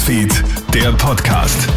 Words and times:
Newsfeed, 0.00 0.32
der 0.72 0.92
Podcast. 0.92 1.68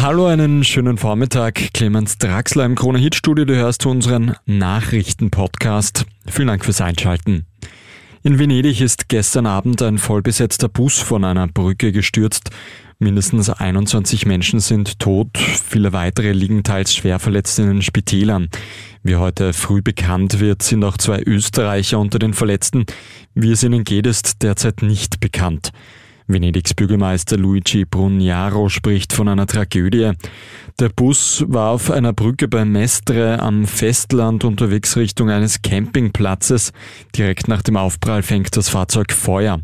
Hallo, 0.00 0.24
einen 0.24 0.64
schönen 0.64 0.96
Vormittag. 0.96 1.74
Clemens 1.74 2.16
Draxler 2.16 2.64
im 2.64 2.76
Krone 2.76 2.98
Hit 2.98 3.14
Studio. 3.14 3.44
Du 3.44 3.54
hörst 3.54 3.84
unseren 3.84 4.36
Nachrichten-Podcast. 4.46 6.06
Vielen 6.26 6.48
Dank 6.48 6.64
fürs 6.64 6.80
Einschalten. 6.80 7.44
In 8.22 8.38
Venedig 8.38 8.80
ist 8.80 9.10
gestern 9.10 9.44
Abend 9.44 9.82
ein 9.82 9.98
vollbesetzter 9.98 10.70
Bus 10.70 10.98
von 10.98 11.24
einer 11.24 11.46
Brücke 11.46 11.92
gestürzt. 11.92 12.50
Mindestens 12.98 13.50
21 13.50 14.24
Menschen 14.24 14.58
sind 14.58 14.98
tot, 14.98 15.36
viele 15.36 15.92
weitere 15.92 16.32
liegen 16.32 16.62
teils 16.62 16.94
schwer 16.94 17.18
verletzt 17.18 17.58
in 17.58 17.66
den 17.66 17.82
Spitälern. 17.82 18.48
Wie 19.02 19.16
heute 19.16 19.52
früh 19.52 19.82
bekannt 19.82 20.40
wird, 20.40 20.62
sind 20.62 20.82
auch 20.82 20.96
zwei 20.96 21.20
Österreicher 21.22 21.98
unter 21.98 22.18
den 22.18 22.32
Verletzten. 22.32 22.86
Wie 23.34 23.50
es 23.50 23.62
ihnen 23.62 23.84
geht, 23.84 24.06
ist 24.06 24.42
derzeit 24.42 24.80
nicht 24.80 25.20
bekannt. 25.20 25.72
Venedigs 26.28 26.74
Bürgermeister 26.74 27.36
Luigi 27.36 27.84
Brugnaro 27.84 28.68
spricht 28.68 29.12
von 29.12 29.28
einer 29.28 29.46
Tragödie. 29.46 30.10
Der 30.80 30.88
Bus 30.88 31.44
war 31.46 31.70
auf 31.70 31.90
einer 31.90 32.12
Brücke 32.12 32.48
bei 32.48 32.64
Mestre 32.64 33.38
am 33.38 33.64
Festland 33.64 34.42
unterwegs 34.42 34.96
Richtung 34.96 35.30
eines 35.30 35.62
Campingplatzes. 35.62 36.72
Direkt 37.16 37.46
nach 37.46 37.62
dem 37.62 37.76
Aufprall 37.76 38.24
fängt 38.24 38.56
das 38.56 38.68
Fahrzeug 38.68 39.12
Feuer. 39.12 39.60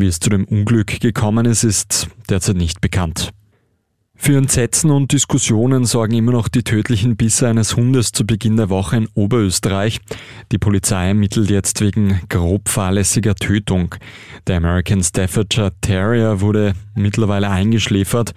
Wie 0.00 0.06
es 0.06 0.18
zu 0.18 0.30
dem 0.30 0.46
Unglück 0.46 0.98
gekommen 1.00 1.44
ist, 1.44 1.62
ist 1.62 2.08
derzeit 2.30 2.56
nicht 2.56 2.80
bekannt. 2.80 3.34
Für 4.14 4.38
Entsetzen 4.38 4.90
und 4.90 5.12
Diskussionen 5.12 5.84
sorgen 5.84 6.14
immer 6.14 6.32
noch 6.32 6.48
die 6.48 6.62
tödlichen 6.62 7.16
Bisse 7.16 7.48
eines 7.48 7.76
Hundes 7.76 8.12
zu 8.12 8.24
Beginn 8.24 8.56
der 8.56 8.70
Woche 8.70 8.96
in 8.96 9.08
Oberösterreich. 9.12 10.00
Die 10.52 10.58
Polizei 10.58 11.08
ermittelt 11.08 11.50
jetzt 11.50 11.82
wegen 11.82 12.18
grob 12.30 12.70
fahrlässiger 12.70 13.34
Tötung. 13.34 13.94
Der 14.46 14.56
American 14.56 15.02
Staffordshire 15.02 15.72
Terrier 15.82 16.40
wurde 16.40 16.72
mittlerweile 16.94 17.50
eingeschläfert. 17.50 18.32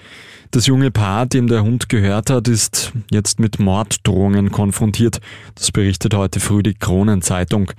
Das 0.51 0.67
junge 0.67 0.91
Paar, 0.91 1.27
dem 1.27 1.47
der 1.47 1.63
Hund 1.63 1.87
gehört 1.87 2.29
hat, 2.29 2.49
ist 2.49 2.91
jetzt 3.09 3.39
mit 3.39 3.59
Morddrohungen 3.59 4.51
konfrontiert. 4.51 5.21
Das 5.55 5.71
berichtet 5.71 6.13
heute 6.13 6.41
früh 6.41 6.61
die 6.61 6.73
Kronenzeitung. 6.73 7.71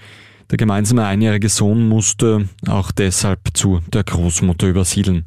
Der 0.50 0.58
gemeinsame 0.58 1.04
einjährige 1.04 1.48
Sohn 1.48 1.88
musste 1.88 2.48
auch 2.68 2.92
deshalb 2.92 3.40
zu 3.54 3.80
der 3.92 4.04
Großmutter 4.04 4.68
übersiedeln. 4.68 5.26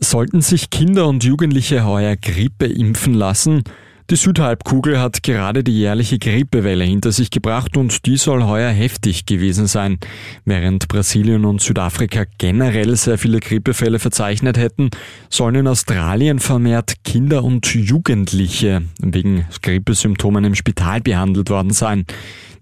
Sollten 0.00 0.40
sich 0.40 0.70
Kinder 0.70 1.08
und 1.08 1.24
Jugendliche 1.24 1.84
heuer 1.84 2.16
Grippe 2.16 2.66
impfen 2.66 3.14
lassen? 3.14 3.64
Die 4.10 4.16
Südhalbkugel 4.16 4.98
hat 4.98 5.22
gerade 5.22 5.62
die 5.62 5.78
jährliche 5.78 6.18
Grippewelle 6.18 6.84
hinter 6.84 7.12
sich 7.12 7.30
gebracht 7.30 7.76
und 7.76 8.06
die 8.06 8.16
soll 8.16 8.42
heuer 8.42 8.70
heftig 8.70 9.26
gewesen 9.26 9.66
sein. 9.66 9.98
Während 10.46 10.88
Brasilien 10.88 11.44
und 11.44 11.60
Südafrika 11.60 12.24
generell 12.38 12.96
sehr 12.96 13.18
viele 13.18 13.38
Grippefälle 13.38 13.98
verzeichnet 13.98 14.56
hätten, 14.56 14.88
sollen 15.28 15.56
in 15.56 15.66
Australien 15.66 16.38
vermehrt 16.38 17.04
Kinder 17.04 17.44
und 17.44 17.66
Jugendliche 17.74 18.80
wegen 18.98 19.44
Grippesymptomen 19.60 20.42
im 20.42 20.54
Spital 20.54 21.02
behandelt 21.02 21.50
worden 21.50 21.72
sein. 21.72 22.06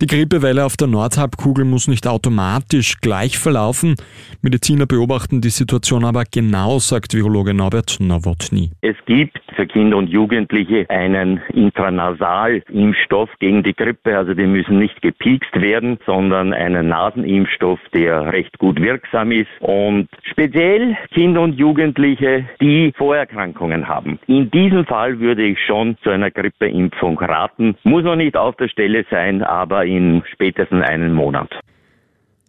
Die 0.03 0.07
Grippewelle 0.07 0.63
auf 0.63 0.77
der 0.77 0.89
Nordhalbkugel 0.89 1.65
muss 1.65 1.89
nicht 1.89 2.07
automatisch 2.07 3.01
gleich 3.01 3.39
verlaufen. 3.39 3.95
Mediziner 4.43 4.85
beobachten 4.85 5.41
die 5.41 5.49
Situation 5.49 6.05
aber 6.05 6.25
genau, 6.31 6.79
sagt 6.79 7.15
Virologe 7.15 7.55
Norbert 7.55 7.97
Nowotny. 7.99 8.73
Es 8.83 8.97
gibt 9.07 9.41
für 9.55 9.67
Kinder 9.67 9.97
und 9.97 10.09
Jugendliche 10.09 10.85
einen 10.91 11.41
Intranasal-Impfstoff 11.55 13.31
gegen 13.41 13.63
die 13.63 13.75
Grippe. 13.75 14.19
Also 14.19 14.35
die 14.35 14.47
müssen 14.47 14.79
nicht 14.79 15.01
gepiekst 15.01 15.59
werden, 15.59 15.99
sondern 16.05 16.53
einen 16.53 16.89
Nasenimpfstoff, 16.89 17.81
der 17.95 18.35
recht 18.35 18.59
gut 18.59 18.79
wirksam 18.79 19.33
ist. 19.33 19.49
Und 19.61 20.09
speziell 20.31 20.95
Kinder 21.15 21.41
und 21.41 21.55
Jugendliche, 21.55 22.45
die 22.61 22.93
Vorerkrankungen 22.99 23.89
haben. 23.89 24.19
In 24.27 24.51
diesem 24.51 24.85
Fall 24.85 25.19
würde 25.21 25.43
ich 25.43 25.59
schon 25.67 25.97
zu 26.03 26.11
einer 26.11 26.31
Grippeimpfung 26.31 27.19
raten. 27.19 27.77
Muss 27.83 28.05
noch 28.05 28.17
nicht 28.17 28.37
auf 28.37 28.57
der 28.57 28.69
Stelle 28.69 29.07
sein, 29.11 29.43
aber 29.43 29.86
in 29.87 30.23
spätestens 30.33 30.85
einen 30.85 31.13
Monat. 31.13 31.51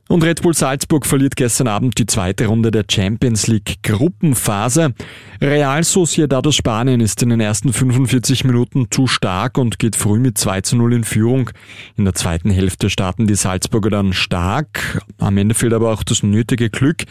Und 0.09 0.24
Red 0.24 0.42
Bull 0.42 0.53
Salzburg 0.53 1.06
verliert 1.06 1.36
gestern 1.36 1.68
Abend 1.68 1.98
die 2.00 2.06
zweite 2.06 2.46
Runde 2.48 2.72
der 2.72 2.86
Champions 2.90 3.48
League 3.48 3.80
Gruppenphase. 3.84 4.94
Real 5.42 5.84
Sociedad 5.84 6.47
aus 6.47 6.56
Spanien 6.56 7.02
ist 7.02 7.22
in 7.24 7.30
den 7.30 7.42
ersten 7.42 7.74
45 7.74 8.46
Minuten 8.46 8.88
zu 8.90 9.08
stark 9.08 9.58
und 9.58 9.80
geht 9.80 9.97
früh 9.97 10.20
mit 10.20 10.38
2 10.38 10.62
zu 10.62 10.78
0 10.78 10.94
in 10.94 11.03
Führung. 11.03 11.50
In 11.97 12.06
der 12.06 12.14
zweiten 12.14 12.50
Hälfte 12.50 12.90
starten 12.90 13.28
die 13.28 13.36
Salzburger 13.36 13.90
dann 13.90 14.14
stark. 14.14 15.02
Am 15.18 15.38
Ende 15.38 15.56
fehlt 15.56 15.74
aber 15.74 15.92
auch 15.92 16.03
das 16.03 16.24
nötige 16.24 16.70
Glück. 16.70 17.03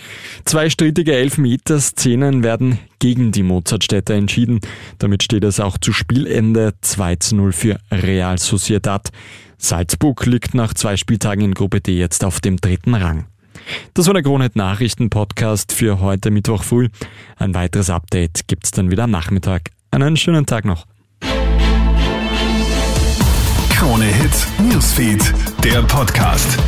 Zwei 0.47 0.71
strittige 0.71 1.13
Elfmeter-Szenen 1.13 2.43
werden 2.43 2.79
gegen 2.99 3.31
die 3.31 3.43
Mozartstädter 3.43 4.15
entschieden. 4.15 4.61
Damit 4.99 5.23
steht 5.23 5.45
es 5.45 5.61
auch 5.61 5.77
zu 5.77 5.93
Spielende 5.93 6.73
2 6.81 7.17
zu 7.17 7.37
0 7.37 7.53
für 7.53 7.79
Real 7.93 8.39
Sociedad. 8.39 9.11
Salzburg 9.59 10.25
liegt 10.27 10.55
nach 10.55 10.75
zwei 10.75 10.97
Spieltagen 10.97 11.45
in 11.45 11.55
Gruppe 11.55 11.81
D 11.81 11.99
jetzt 11.99 12.25
auf 12.25 12.41
dem 12.41 12.57
dritten 12.57 12.95
Rang. 12.95 13.27
Das 13.95 14.07
war 14.07 14.15
der 14.15 14.23
Kronet 14.23 14.57
Nachrichten 14.57 15.11
Podcast 15.11 15.73
für 15.73 16.01
heute 16.01 16.31
Mittwoch 16.31 16.63
früh. 16.63 16.89
Ein 17.37 17.55
weiteres 17.55 17.91
Update 17.91 18.47
gibt's 18.49 18.71
dann 18.71 18.91
wieder 18.91 19.05
am 19.05 19.11
Nachmittag. 19.11 19.71
Einen 19.91 20.17
schönen 20.17 20.47
Tag 20.47 20.65
noch. 20.65 20.87
Krone 23.71 24.05
Hits, 24.05 24.47
Newsfeed, 24.59 25.33
der 25.63 25.83
Podcast. 25.83 26.59